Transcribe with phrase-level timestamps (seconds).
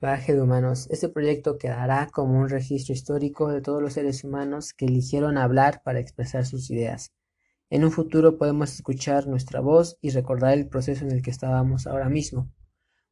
[0.00, 0.86] De Humanos.
[0.90, 5.82] Este proyecto quedará como un registro histórico de todos los seres humanos que eligieron hablar
[5.84, 7.12] para expresar sus ideas.
[7.68, 11.86] En un futuro podemos escuchar nuestra voz y recordar el proceso en el que estábamos
[11.86, 12.50] ahora mismo.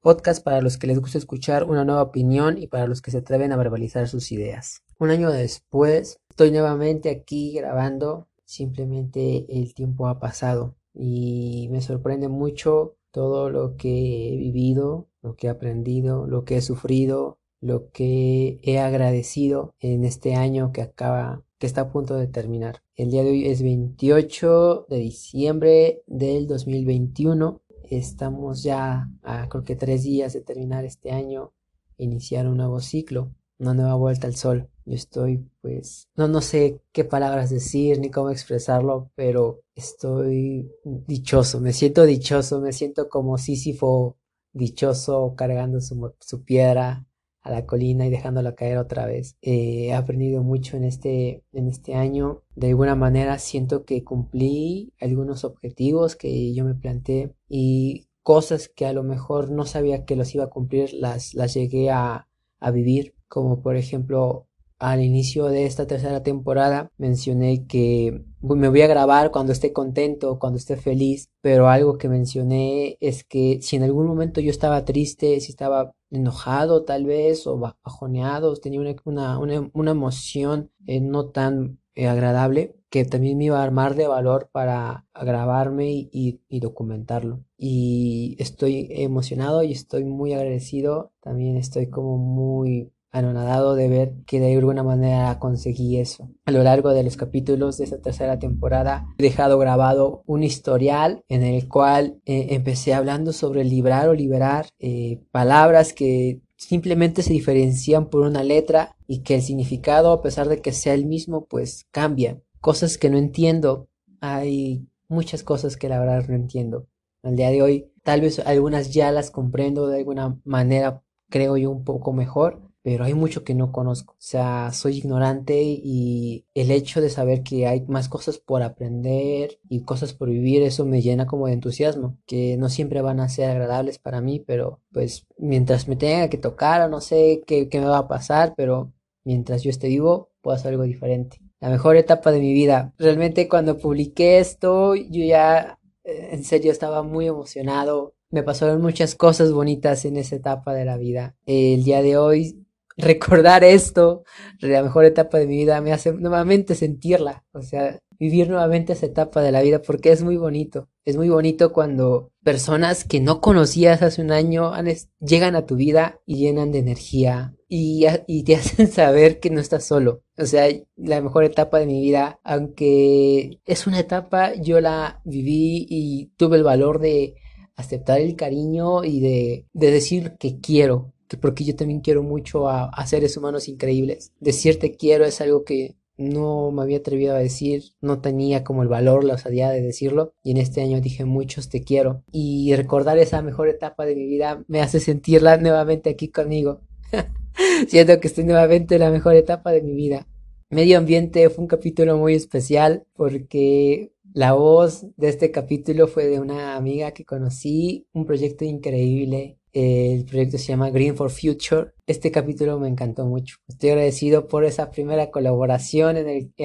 [0.01, 3.19] Podcast para los que les gusta escuchar una nueva opinión y para los que se
[3.19, 4.83] atreven a verbalizar sus ideas.
[4.99, 8.29] Un año después, estoy nuevamente aquí grabando.
[8.47, 15.37] Simplemente el tiempo ha pasado y me sorprende mucho todo lo que he vivido, lo
[15.37, 20.83] que he aprendido, lo que he sufrido, lo que he agradecido en este año que
[20.83, 22.83] acaba, que está a punto de terminar.
[22.95, 27.61] El día de hoy es 28 de diciembre del 2021.
[27.91, 31.53] Estamos ya a creo que tres días de terminar este año,
[31.97, 34.69] iniciar un nuevo ciclo, una nueva vuelta al sol.
[34.85, 41.61] Yo estoy, pues, no, no sé qué palabras decir ni cómo expresarlo, pero estoy dichoso,
[41.61, 44.17] me siento dichoso, me siento como Sísifo
[44.59, 47.07] dichoso cargando su, su piedra
[47.41, 49.37] a la colina y dejándola caer otra vez.
[49.41, 52.43] Eh, he aprendido mucho en este, en este año.
[52.55, 58.85] De alguna manera siento que cumplí algunos objetivos que yo me planteé y cosas que
[58.85, 62.29] a lo mejor no sabía que los iba a cumplir, las, las llegué a,
[62.61, 63.15] a vivir.
[63.29, 64.48] Como por ejemplo
[64.79, 70.39] al inicio de esta tercera temporada mencioné que me voy a grabar cuando esté contento,
[70.39, 74.85] cuando esté feliz, pero algo que mencioné es que si en algún momento yo estaba
[74.85, 81.27] triste, si estaba enojado tal vez o bajoneado, tenía una, una, una, emoción eh, no
[81.31, 86.61] tan eh, agradable, que también me iba a armar de valor para grabarme y, y
[86.61, 87.45] documentarlo.
[87.57, 94.41] Y estoy emocionado y estoy muy agradecido, también estoy como muy anonadado de ver que
[94.41, 96.31] de alguna manera conseguí eso.
[96.45, 101.23] A lo largo de los capítulos de esta tercera temporada he dejado grabado un historial
[101.29, 107.33] en el cual eh, empecé hablando sobre librar o liberar eh, palabras que simplemente se
[107.33, 111.47] diferencian por una letra y que el significado a pesar de que sea el mismo
[111.47, 112.41] pues cambia.
[112.61, 113.89] Cosas que no entiendo.
[114.21, 116.89] Hay muchas cosas que la verdad no entiendo.
[117.23, 121.71] Al día de hoy tal vez algunas ya las comprendo de alguna manera creo yo
[121.71, 124.15] un poco mejor pero hay mucho que no conozco.
[124.15, 129.59] O sea, soy ignorante y el hecho de saber que hay más cosas por aprender
[129.69, 133.29] y cosas por vivir, eso me llena como de entusiasmo, que no siempre van a
[133.29, 137.69] ser agradables para mí, pero pues mientras me tenga que tocar o no sé qué,
[137.69, 138.91] qué me va a pasar, pero
[139.23, 141.43] mientras yo esté vivo, puedo hacer algo diferente.
[141.61, 142.95] La mejor etapa de mi vida.
[142.97, 148.15] Realmente cuando publiqué esto, yo ya eh, en serio estaba muy emocionado.
[148.31, 151.37] Me pasaron muchas cosas bonitas en esa etapa de la vida.
[151.45, 152.65] El día de hoy
[152.99, 154.25] recordar esto,
[154.61, 159.07] la mejor etapa de mi vida, me hace nuevamente sentirla, o sea, vivir nuevamente esa
[159.07, 160.89] etapa de la vida porque es muy bonito.
[161.05, 164.73] Es muy bonito cuando personas que no conocías hace un año
[165.21, 169.61] llegan a tu vida y llenan de energía y, y te hacen saber que no
[169.61, 170.23] estás solo.
[170.37, 170.67] O sea,
[170.97, 176.57] la mejor etapa de mi vida, aunque es una etapa, yo la viví y tuve
[176.57, 177.37] el valor de
[177.77, 183.07] aceptar el cariño y de, de decir que quiero, porque yo también quiero mucho a,
[183.07, 184.33] seres humanos increíbles.
[184.41, 188.89] Decirte quiero es algo que no me había atrevido a decir, no tenía como el
[188.89, 192.25] valor, la osadía de decirlo, y en este año dije muchos te quiero.
[192.33, 196.81] Y recordar esa mejor etapa de mi vida me hace sentirla nuevamente aquí conmigo.
[197.89, 200.27] Siento que estoy nuevamente en la mejor etapa de mi vida.
[200.71, 206.41] Medio ambiente fue un capítulo muy especial porque la voz de este capítulo fue de
[206.41, 211.93] una amiga que conocí, un proyecto increíble el proyecto se llama Green for Future.
[212.07, 213.57] Este capítulo me encantó mucho.
[213.69, 216.17] Estoy agradecido por esa primera colaboración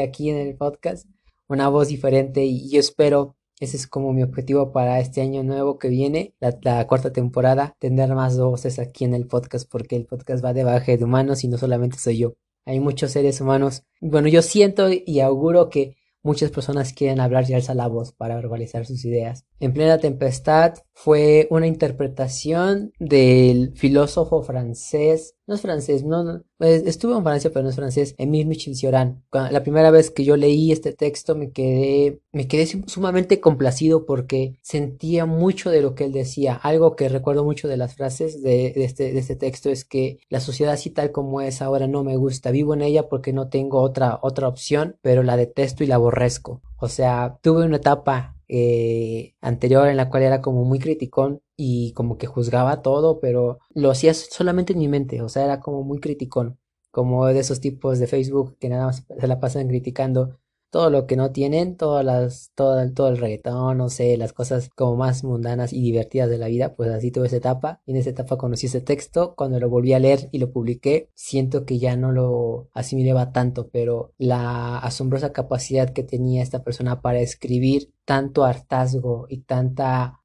[0.01, 1.07] aquí en el podcast.
[1.47, 5.77] Una voz diferente y yo espero, ese es como mi objetivo para este año nuevo
[5.77, 10.43] que viene, la, cuarta temporada, tener más voces aquí en el podcast porque el podcast
[10.43, 12.33] va de baje de humanos y no solamente soy yo.
[12.65, 13.83] Hay muchos seres humanos.
[13.99, 18.35] Bueno, yo siento y auguro que muchas personas quieren hablar y alzar la voz para
[18.35, 19.45] verbalizar sus ideas.
[19.59, 27.17] En plena tempestad fue una interpretación del filósofo francés, no es francés, no pues, estuvo
[27.17, 29.23] en Francia pero no es francés, Emile Michel Cioran.
[29.31, 34.57] La primera vez que yo leí este texto me quedé, me quedé sumamente complacido porque
[34.61, 36.55] sentía mucho de lo que él decía.
[36.55, 40.39] Algo que recuerdo mucho de las frases de, este, de este texto es que la
[40.39, 42.51] sociedad así tal como es ahora no me gusta.
[42.51, 46.61] Vivo en ella porque no tengo otra, otra opción, pero la detesto y la aborrezco.
[46.77, 51.93] O sea, tuve una etapa eh, anterior en la cual era como muy criticón y
[51.93, 55.83] como que juzgaba todo, pero lo hacía solamente en mi mente, o sea, era como
[55.83, 56.59] muy criticón,
[56.91, 60.39] como de esos tipos de Facebook que nada más se la pasan criticando
[60.73, 64.71] todo lo que no tienen, todas las, todo, todo el reggaetón, no sé, las cosas
[64.75, 67.83] como más mundanas y divertidas de la vida, pues así tuve esa etapa.
[67.85, 71.11] Y en esa etapa conocí ese texto, cuando lo volví a leer y lo publiqué,
[71.13, 77.01] siento que ya no lo asimilaba tanto, pero la asombrosa capacidad que tenía esta persona
[77.01, 80.21] para escribir tanto hartazgo y tanta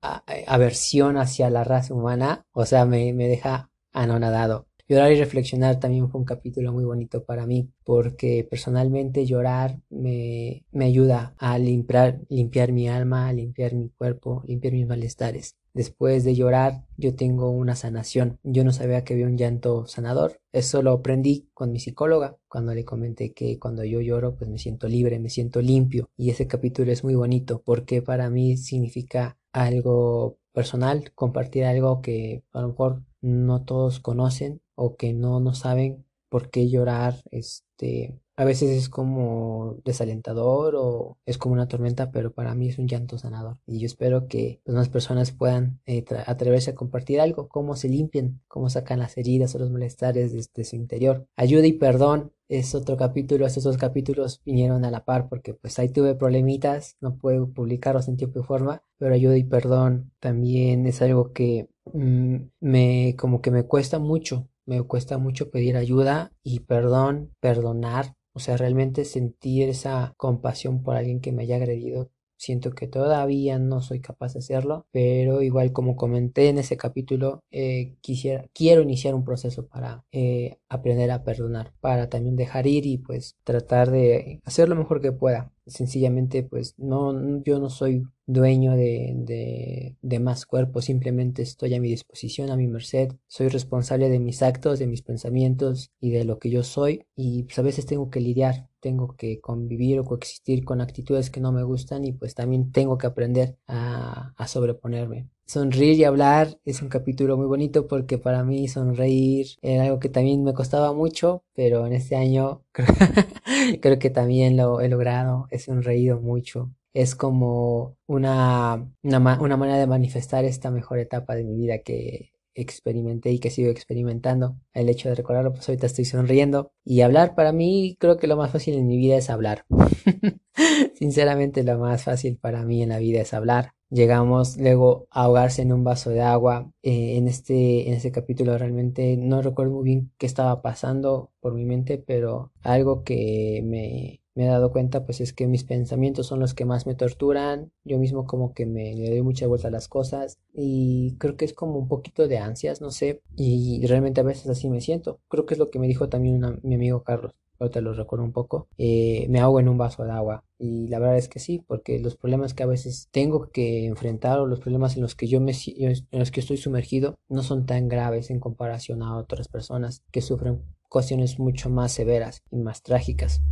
[0.47, 4.68] aversión hacia la raza humana, o sea, me, me deja anonadado.
[4.89, 10.65] Llorar y reflexionar también fue un capítulo muy bonito para mí, porque personalmente llorar me,
[10.73, 15.59] me ayuda a limpiar, limpiar mi alma, a limpiar mi cuerpo, limpiar mis malestares.
[15.75, 18.39] Después de llorar, yo tengo una sanación.
[18.43, 20.41] Yo no sabía que había un llanto sanador.
[20.53, 24.59] Eso lo aprendí con mi psicóloga, cuando le comenté que cuando yo lloro, pues me
[24.59, 26.09] siento libre, me siento limpio.
[26.17, 32.43] Y ese capítulo es muy bonito porque para mí significa algo personal, compartir algo que
[32.53, 38.21] a lo mejor no todos conocen o que no, no saben por qué llorar, este,
[38.37, 42.87] a veces es como desalentador o es como una tormenta, pero para mí es un
[42.87, 43.59] llanto sanador.
[43.67, 47.89] Y yo espero que pues, más personas puedan eh, atreverse a compartir algo, cómo se
[47.89, 51.27] limpian, cómo sacan las heridas o los malestares desde su interior.
[51.37, 55.79] Ayuda y perdón es otro capítulo, estos dos capítulos vinieron a la par porque pues
[55.81, 60.87] ahí tuve problemitas, no puedo publicarlos en tiempo y forma, pero ayuda y perdón también
[60.87, 66.31] es algo que mm, me como que me cuesta mucho me cuesta mucho pedir ayuda
[66.43, 72.11] y perdón, perdonar, o sea, realmente sentir esa compasión por alguien que me haya agredido.
[72.37, 77.41] Siento que todavía no soy capaz de hacerlo, pero igual como comenté en ese capítulo,
[77.51, 82.87] eh, quisiera, quiero iniciar un proceso para eh, aprender a perdonar, para también dejar ir
[82.87, 85.51] y pues tratar de hacer lo mejor que pueda.
[85.69, 91.89] Sencillamente, pues no, yo no soy dueño de, de, más cuerpo, simplemente estoy a mi
[91.89, 96.39] disposición, a mi merced, soy responsable de mis actos, de mis pensamientos y de lo
[96.39, 100.65] que yo soy y pues a veces tengo que lidiar, tengo que convivir o coexistir
[100.65, 105.29] con actitudes que no me gustan y pues también tengo que aprender a, a sobreponerme.
[105.49, 110.11] Sonreír y hablar es un capítulo muy bonito porque para mí sonreír era algo que
[110.11, 112.65] también me costaba mucho, pero en este año
[113.81, 116.71] creo, que también lo he logrado, he sonreído mucho.
[116.93, 122.33] Es como una, una, una manera de manifestar esta mejor etapa de mi vida que
[122.55, 124.61] experimenté y que sigo experimentando.
[124.75, 126.73] El hecho de recordarlo, pues ahorita estoy sonriendo.
[126.85, 129.65] Y hablar para mí, creo que lo más fácil en mi vida es hablar.
[130.95, 135.63] Sinceramente, lo más fácil para mí en la vida es hablar llegamos luego a ahogarse
[135.63, 136.71] en un vaso de agua.
[136.83, 141.55] Eh, en, este, en este capítulo realmente no recuerdo muy bien qué estaba pasando por
[141.55, 146.27] mi mente, pero algo que me, me he dado cuenta pues es que mis pensamientos
[146.27, 147.73] son los que más me torturan.
[147.85, 151.45] Yo mismo como que me le doy mucha vuelta a las cosas y creo que
[151.45, 155.21] es como un poquito de ansias, no sé, y realmente a veces así me siento.
[155.29, 158.33] Creo que es lo que me dijo también mi amigo Carlos ahorita lo recuerdo un
[158.33, 160.45] poco, eh, me ahogo en un vaso de agua.
[160.59, 164.41] Y la verdad es que sí, porque los problemas que a veces tengo que enfrentar
[164.41, 167.67] o los problemas en los que yo me en los que estoy sumergido no son
[167.67, 172.83] tan graves en comparación a otras personas que sufren cuestiones mucho más severas y más
[172.83, 173.43] trágicas.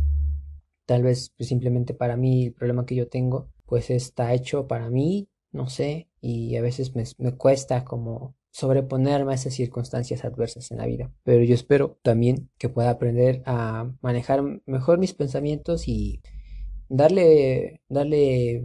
[0.85, 4.89] Tal vez pues, simplemente para mí el problema que yo tengo pues está hecho para
[4.89, 10.71] mí, no sé, y a veces me, me cuesta como sobreponerme a esas circunstancias adversas
[10.71, 11.11] en la vida.
[11.23, 16.23] Pero yo espero también que pueda aprender a manejar mejor mis pensamientos y
[16.89, 18.63] darle, darle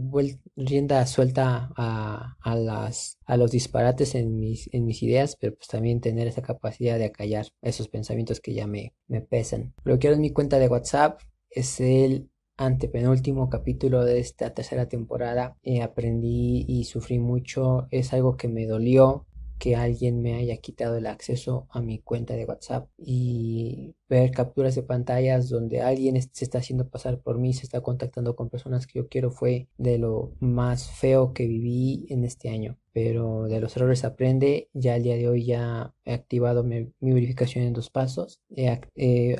[0.55, 5.67] rienda suelta a, a, las, a los disparates en mis, en mis ideas, pero pues
[5.67, 9.75] también tener esa capacidad de acallar esos pensamientos que ya me, me pesan.
[9.85, 11.19] en mi cuenta de WhatsApp
[11.51, 15.55] es el antepenúltimo capítulo de esta tercera temporada.
[15.61, 19.27] Eh, aprendí y sufrí mucho, es algo que me dolió,
[19.63, 24.75] que alguien me haya quitado el acceso a mi cuenta de WhatsApp y ver capturas
[24.75, 28.85] de pantallas donde alguien se está haciendo pasar por mí, se está contactando con personas
[28.85, 32.77] que yo quiero fue de lo más feo que viví en este año.
[32.91, 34.67] Pero de los errores aprende.
[34.73, 38.41] Ya al día de hoy ya he activado mi, verificación en dos pasos.
[38.49, 39.31] He,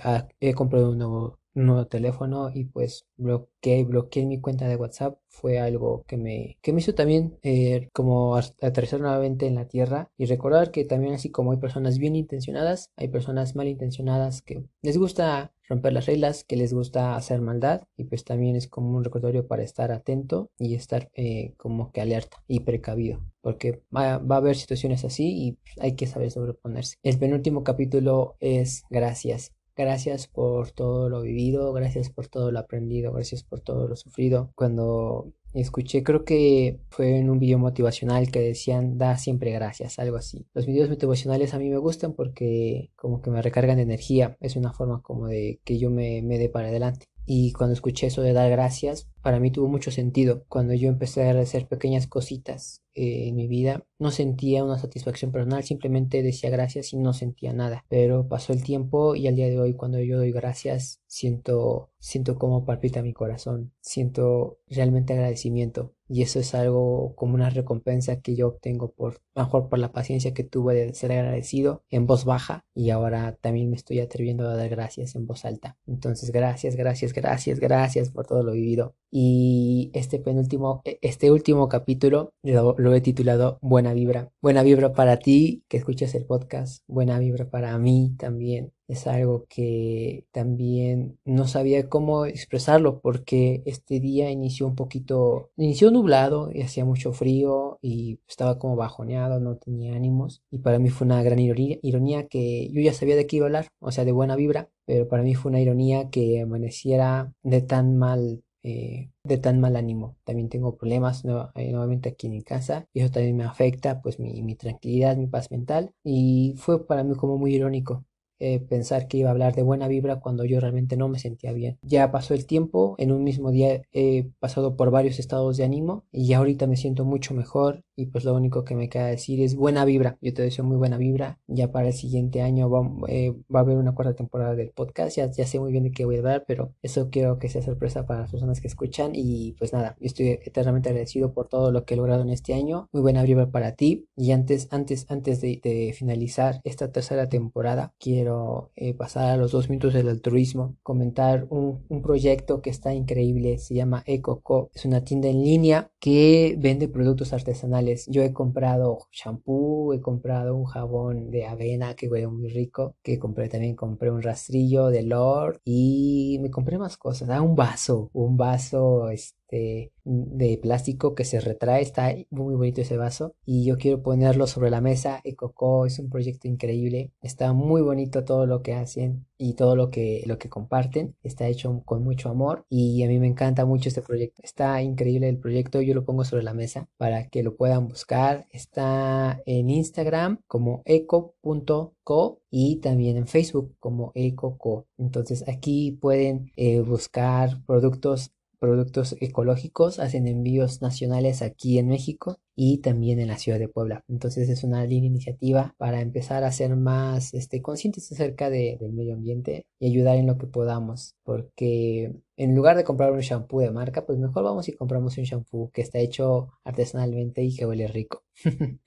[0.55, 6.03] comprado un nuevo nuevo teléfono y pues bloqueé, bloqueé mi cuenta de WhatsApp fue algo
[6.07, 10.71] que me, que me hizo también eh, como aterrizar nuevamente en la tierra y recordar
[10.71, 15.53] que también así como hay personas bien intencionadas, hay personas mal intencionadas que les gusta
[15.67, 19.47] romper las reglas, que les gusta hacer maldad y pues también es como un recordatorio
[19.47, 24.37] para estar atento y estar eh, como que alerta y precavido porque va, va, a
[24.39, 26.95] haber situaciones así y hay que saber sobreponerse.
[27.03, 29.51] El penúltimo capítulo es gracias.
[29.75, 34.51] Gracias por todo lo vivido, gracias por todo lo aprendido, gracias por todo lo sufrido.
[34.55, 40.17] Cuando escuché, creo que fue en un video motivacional que decían, da siempre gracias, algo
[40.17, 40.45] así.
[40.53, 44.55] Los videos motivacionales a mí me gustan porque como que me recargan de energía, es
[44.55, 47.07] una forma como de que yo me, me dé para adelante.
[47.25, 50.43] Y cuando escuché eso de dar gracias, para mí tuvo mucho sentido.
[50.49, 55.31] Cuando yo empecé a agradecer pequeñas cositas eh, en mi vida, no sentía una satisfacción
[55.31, 57.85] personal, simplemente decía gracias y no sentía nada.
[57.87, 62.37] Pero pasó el tiempo y al día de hoy cuando yo doy gracias, siento siento
[62.37, 68.35] cómo palpita mi corazón, siento realmente agradecimiento y eso es algo como una recompensa que
[68.35, 72.65] yo obtengo por mejor por la paciencia que tuve de ser agradecido en voz baja
[72.75, 75.77] y ahora también me estoy atreviendo a dar gracias en voz alta.
[75.87, 78.95] Entonces, gracias, gracias, gracias, gracias por todo lo vivido.
[79.15, 84.31] Y este penúltimo, e, este último capítulo lo, he titulado Buena vibra.
[84.41, 88.73] Buena vibra para ti que escuchas el podcast, buena vibra para mí también.
[88.87, 95.91] Es algo que también no sabía cómo expresarlo porque este día inició un poquito, inició
[95.91, 100.41] nublado y hacía mucho frío y estaba como bajoneado, no tenía ánimos.
[100.49, 103.45] Y para mí fue una gran ironía, ironía que yo ya sabía de qué iba
[103.45, 107.31] a hablar, o sea, de buena vibra, pero para mí fue una ironía que amaneciera
[107.43, 110.15] de tan mal eh, de tan mal ánimo.
[110.23, 114.55] También tengo problemas eh, nuevamente aquí en casa y eso también me afecta pues mi,
[114.55, 118.05] tranquilidad, mi paz mental y fue para mí como muy irónico
[118.39, 121.53] eh, pensar que iba a hablar de buena vibra cuando yo realmente no me sentía
[121.53, 121.77] bien.
[121.81, 126.03] Ya pasó el tiempo, en un mismo día he pasado por varios estados de ánimo
[126.11, 129.55] y ahorita me siento mucho mejor y pues lo único que me queda decir es
[129.55, 130.17] buena vibra.
[130.21, 131.39] Yo te deseo muy buena vibra.
[131.47, 135.17] Ya para el siguiente año va, eh, va a haber una cuarta temporada del podcast.
[135.17, 138.05] Ya, sé muy bien de qué voy a hablar, pero eso quiero que sea sorpresa
[138.05, 141.85] para las personas que escuchan y pues nada, yo estoy eternamente agradecido por todo lo
[141.85, 142.87] que he logrado en este año.
[142.91, 147.93] Muy buena vibra para ti y antes, antes, antes de, de finalizar esta tercera temporada
[147.99, 152.93] quiero eh, pasar a los dos minutos del altruismo, comentar un, un, proyecto que está
[152.93, 157.82] increíble, se llama EcoCo, es una tienda en línea que vende productos artesanales.
[158.07, 163.19] Yo he comprado shampoo, he comprado un jabón de avena que huele muy rico, que
[163.19, 168.09] compré también, compré un rastrillo de Lord y me compré más cosas, ah, un vaso,
[168.13, 173.77] un vaso, este, de plástico que se retrae, está muy bonito ese vaso y yo
[173.77, 175.21] quiero ponerlo sobre la mesa.
[175.23, 179.89] Ecoco es un proyecto increíble, está muy bonito todo lo que hacen y todo lo
[179.89, 183.89] que, lo que comparten, está hecho con mucho amor y a mí me encanta mucho
[183.89, 187.55] este proyecto, está increíble el proyecto, yo lo pongo sobre la mesa para que lo
[187.55, 194.87] puedan buscar, está en Instagram como eco.co y también en Facebook como ecoco.
[194.97, 198.31] Entonces aquí pueden eh, buscar productos
[198.63, 204.05] productos ecológicos, hacen envíos nacionales aquí en México y también en la ciudad de Puebla.
[204.07, 208.93] Entonces es una linda iniciativa para empezar a ser más este, conscientes acerca de, del
[208.93, 213.59] medio ambiente y ayudar en lo que podamos, porque en lugar de comprar un shampoo
[213.59, 217.65] de marca, pues mejor vamos y compramos un shampoo que está hecho artesanalmente y que
[217.65, 218.22] huele rico.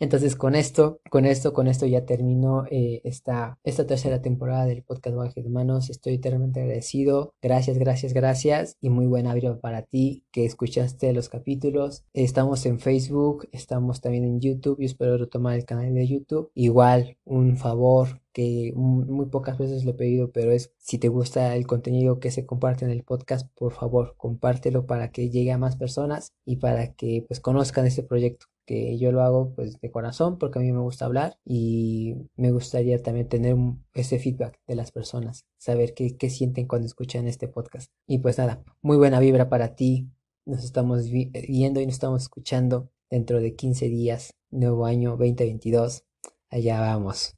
[0.00, 5.16] Entonces con esto, con esto, con esto ya termino eh, esta, tercera temporada del podcast
[5.16, 5.90] Baje de Manos.
[5.90, 7.34] Estoy eternamente agradecido.
[7.42, 12.04] Gracias, gracias, gracias y muy buena vida para ti que escuchaste los capítulos.
[12.12, 16.50] Estamos en Facebook estamos también en YouTube y espero retomar el canal de YouTube.
[16.54, 21.54] Igual, un favor que muy pocas veces le he pedido, pero es si te gusta
[21.54, 25.58] el contenido que se comparte en el podcast, por favor, compártelo para que llegue a
[25.58, 29.90] más personas y para que pues conozcan este proyecto que yo lo hago pues de
[29.90, 33.56] corazón porque a mí me gusta hablar y me gustaría también tener
[33.94, 37.90] ese feedback de las personas, saber qué, qué sienten cuando escuchan este podcast.
[38.06, 40.08] Y pues nada, muy buena vibra para ti,
[40.44, 46.04] nos estamos viendo y nos estamos escuchando dentro de 15 días, nuevo año 2022.
[46.50, 47.30] Allá vamos.